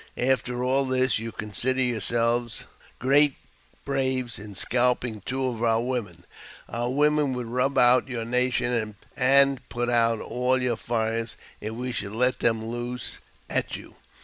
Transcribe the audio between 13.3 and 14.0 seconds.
at you.